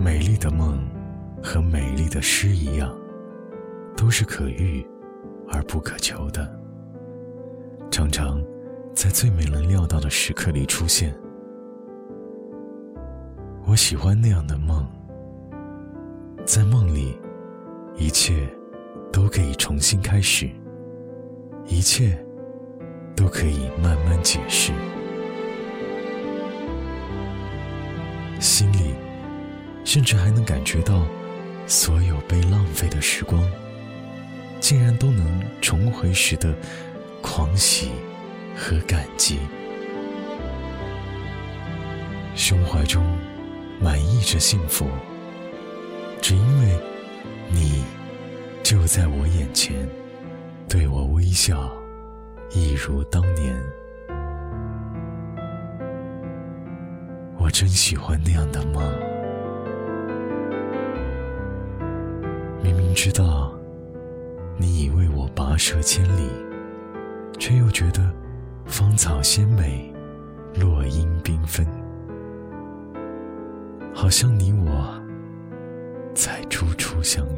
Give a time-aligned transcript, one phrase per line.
[0.00, 0.78] 美丽的梦
[1.42, 2.96] 和美丽的诗一样，
[3.96, 4.86] 都是可遇
[5.48, 6.48] 而不可求的，
[7.90, 8.40] 常常
[8.94, 11.12] 在最没能料到的时刻里出现。
[13.66, 14.86] 我喜欢那样的梦，
[16.46, 17.18] 在梦里，
[17.96, 18.48] 一切
[19.12, 20.48] 都可以重新开始，
[21.66, 22.16] 一切
[23.16, 24.72] 都可以慢慢解释，
[28.40, 28.94] 心里
[29.88, 31.02] 甚至还能感觉到，
[31.66, 33.42] 所有被浪费的时光，
[34.60, 36.54] 竟然都能重回时的
[37.22, 37.90] 狂喜
[38.54, 39.38] 和感激，
[42.34, 43.02] 胸怀中。
[43.80, 44.86] 满溢着幸福，
[46.20, 46.78] 只因为
[47.48, 47.84] 你
[48.62, 49.88] 就在我眼前，
[50.68, 51.70] 对我微笑，
[52.50, 53.56] 一如当年。
[57.38, 58.82] 我真喜欢那样的梦，
[62.62, 63.52] 明明知道
[64.56, 66.28] 你已为我跋涉千里，
[67.38, 68.12] 却又觉得
[68.66, 69.92] 芳草鲜美，
[70.56, 71.64] 落英缤纷。
[73.94, 75.00] 好像你我，
[76.14, 77.24] 才初初相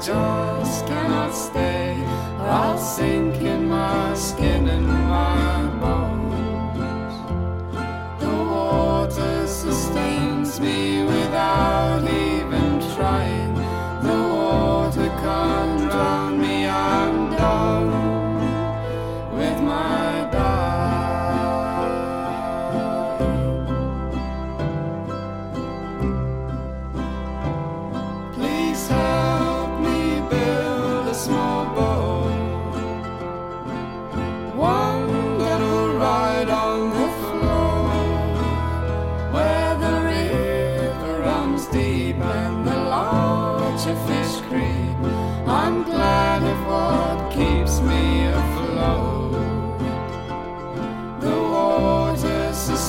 [0.00, 2.00] Just cannot stay,
[2.38, 7.14] or I'll sink in my skin and my bones.
[8.20, 11.02] The water sustains me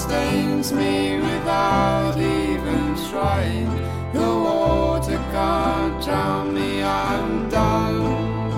[0.09, 3.69] sustains me without even trying.
[4.11, 8.49] The water can't drown me, I'm done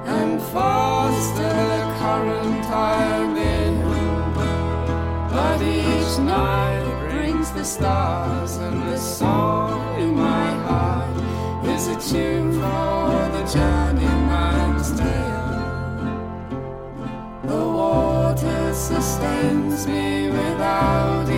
[0.07, 2.61] and faster the current.
[2.71, 3.20] But
[6.11, 11.17] each night brings the stars, and the song in my heart
[11.67, 16.09] is a tune for the journeyman's tale.
[17.45, 21.29] The water sustains me without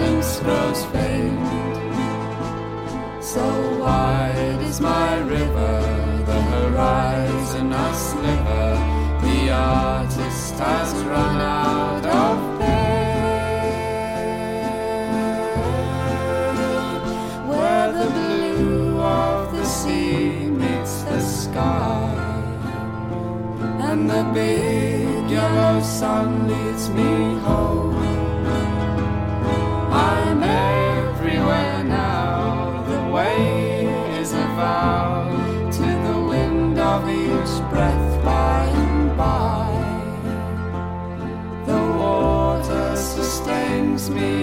[0.00, 1.38] voice grows faint.
[3.22, 3.44] So
[3.78, 5.76] wide is my river,
[6.26, 8.70] the horizon a sliver.
[9.22, 13.40] The artist has run out of pen.
[17.48, 22.14] Where the blue of the sea meets the sky,
[23.88, 28.19] and the big yellow sun leads me home.
[30.42, 32.84] Everywhere now.
[32.88, 33.86] The way
[34.20, 35.28] is a vow
[35.70, 39.68] to the wind of each breath by and by.
[41.66, 44.39] The water sustains me